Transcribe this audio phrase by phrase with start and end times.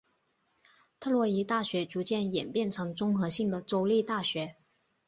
[0.99, 4.55] 特洛伊大学逐渐演变成综合性的州立大学。